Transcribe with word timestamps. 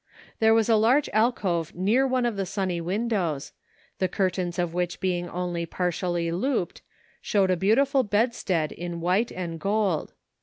There 0.39 0.55
was 0.55 0.67
a 0.67 0.77
large 0.77 1.09
alcove 1.13 1.75
near 1.75 2.07
one 2.07 2.25
of 2.25 2.35
the 2.35 2.47
sunny 2.47 2.81
windows, 2.81 3.53
the 3.99 4.07
curtains 4.07 4.57
of 4.57 4.73
which 4.73 4.99
being 4.99 5.29
only 5.29 5.67
partially 5.67 6.31
looped, 6.31 6.81
showed 7.21 7.51
a 7.51 7.55
beautiful 7.55 8.01
bedstead 8.01 8.71
in 8.71 8.99
white 8.99 9.31
and 9.31 9.59
gold. 9.59 10.13